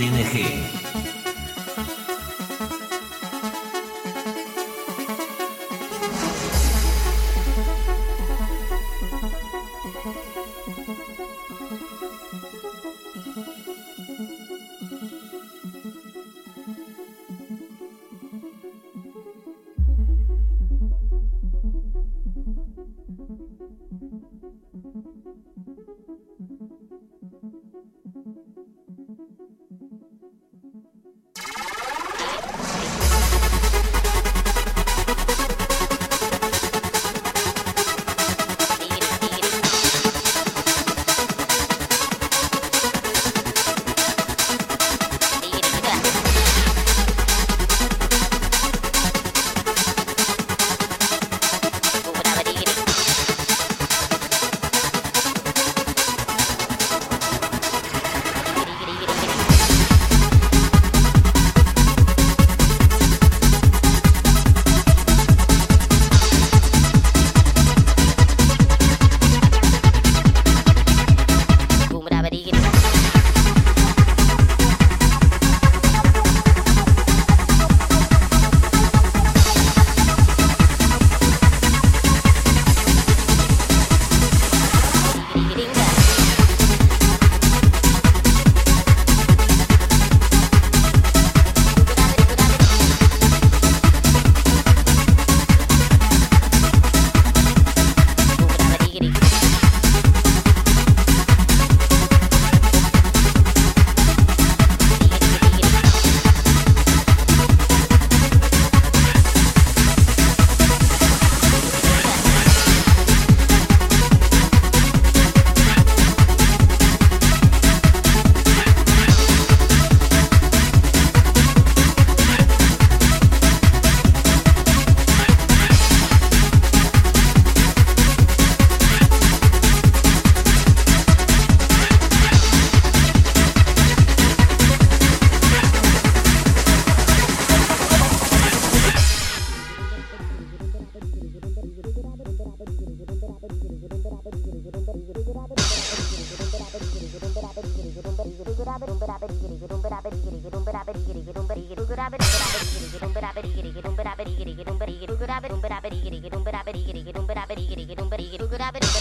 CNG. 0.00 0.69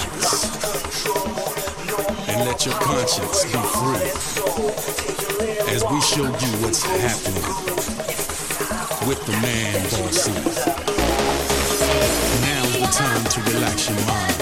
silence 0.00 0.44
and 2.28 2.46
let 2.46 2.64
your 2.64 2.74
conscience 2.76 3.44
be 3.44 3.58
free 3.78 4.10
as 5.72 5.84
we 5.90 6.00
show 6.00 6.24
you 6.24 6.50
what's 6.62 6.82
happening 6.82 7.42
with 9.08 9.24
the 9.26 9.32
man 9.32 9.82
boss. 9.90 10.28
Now's 12.42 12.72
the 12.80 12.86
time 12.86 13.24
to 13.24 13.40
relax 13.52 13.88
your 13.88 14.00
mind. 14.06 14.39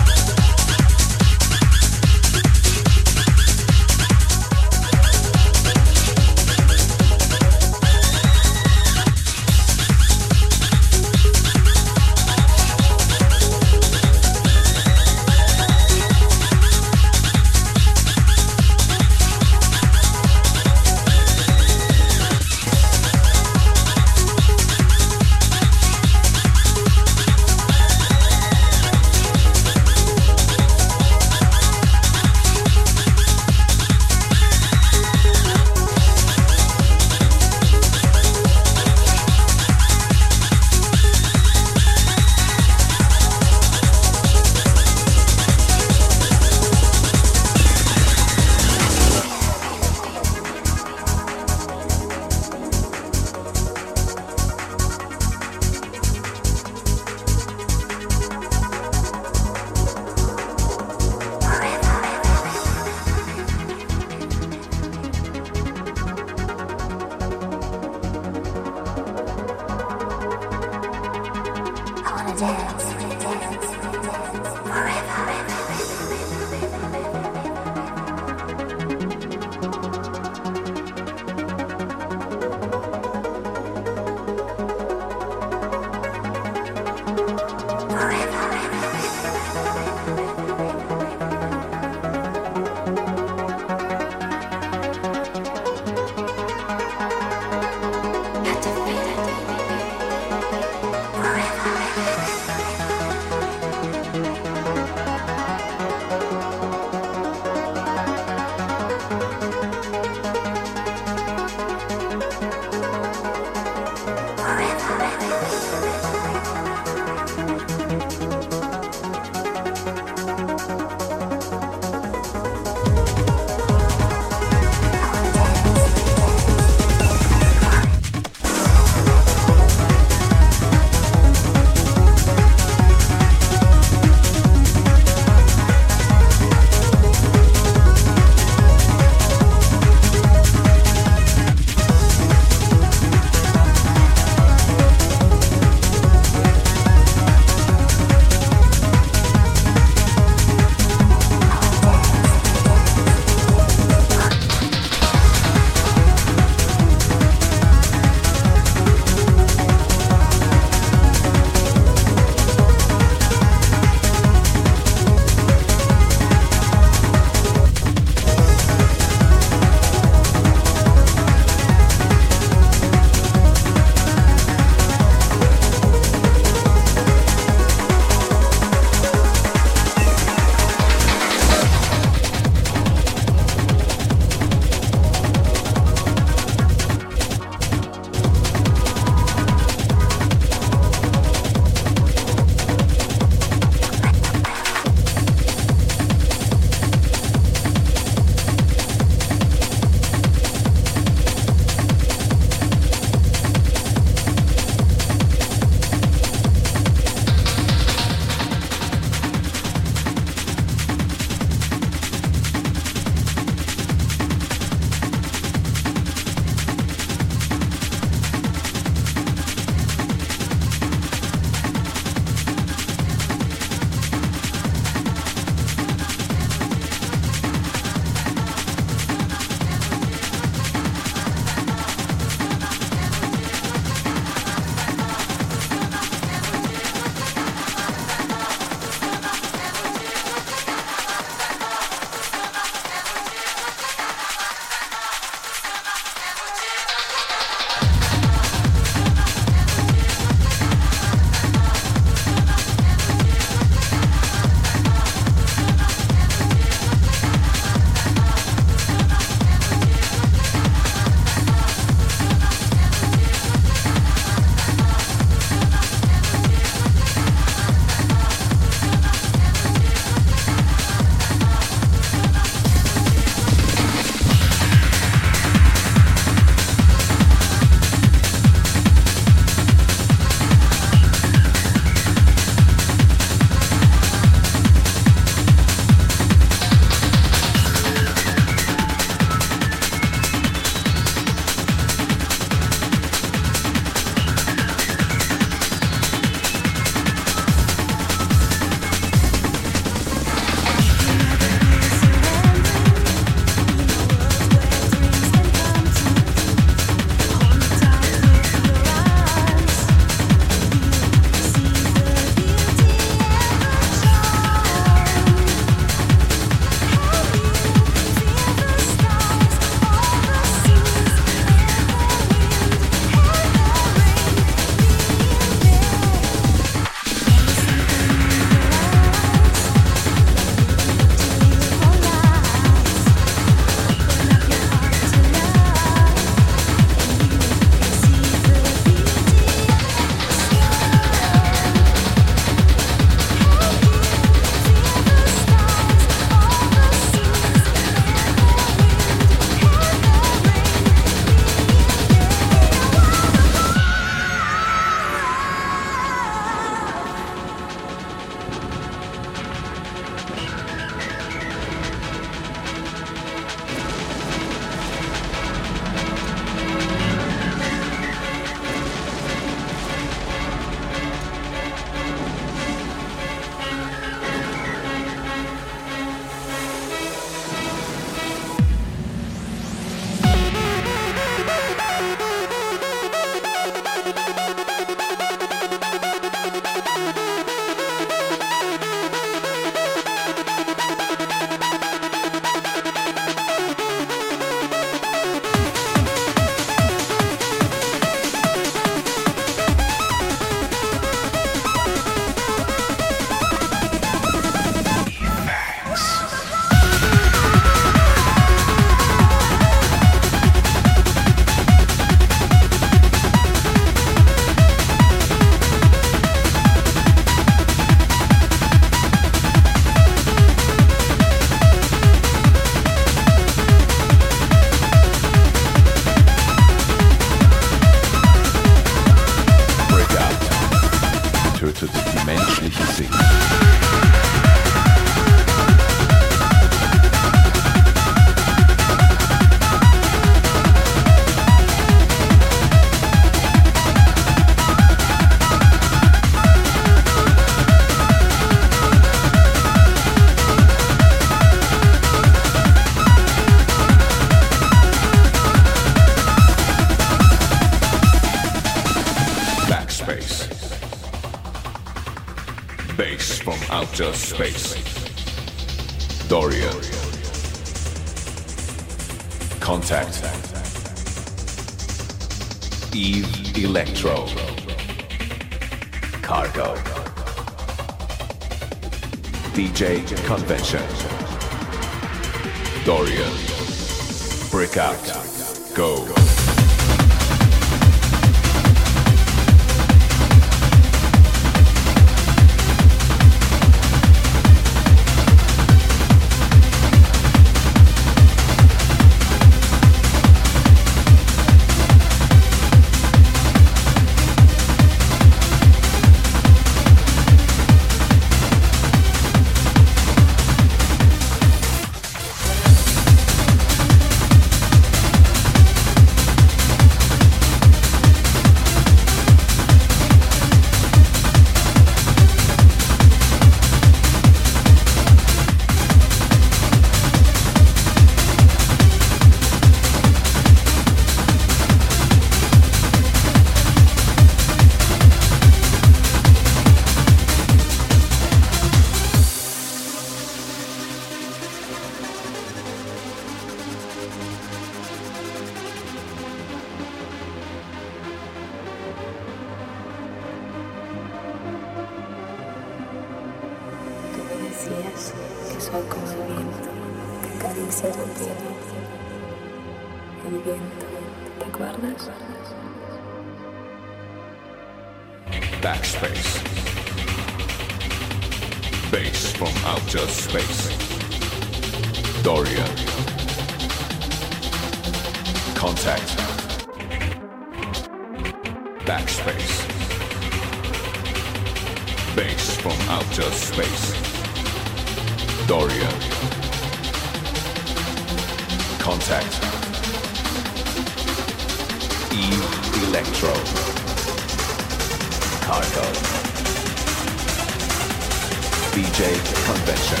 DJ 598.72 599.12
Convention. 599.44 600.00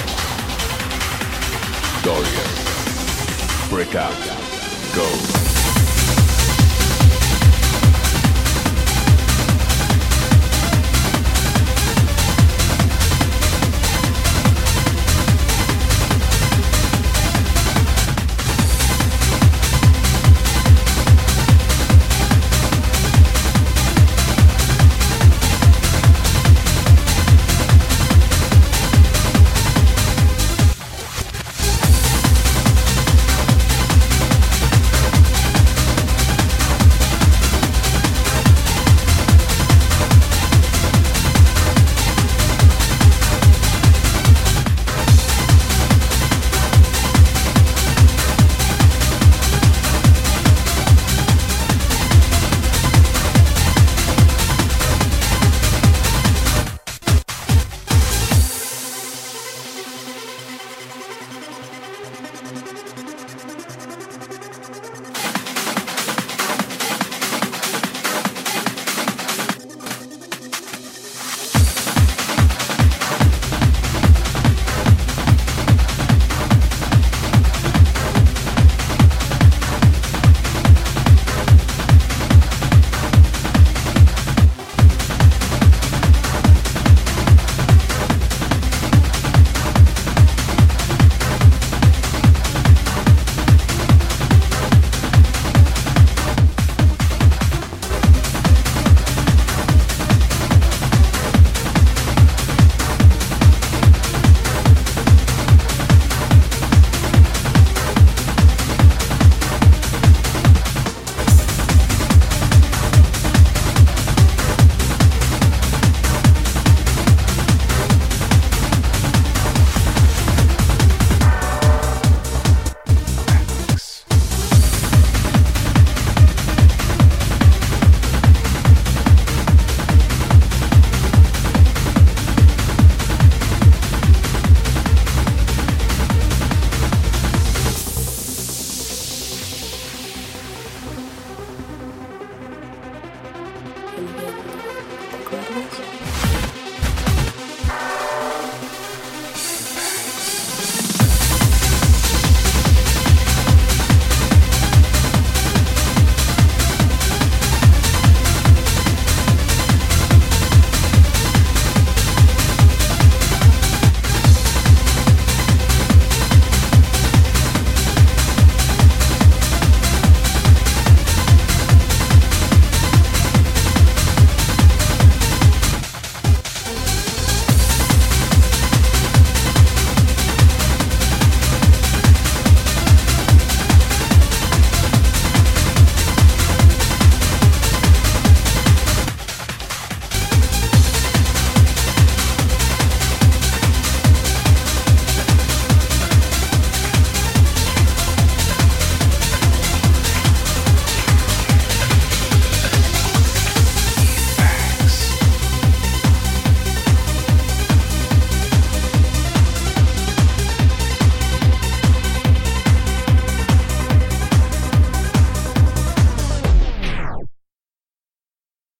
Dorian. 2.02 3.68
Break 3.68 3.94
out. 3.94 4.16
Go. 4.94 5.51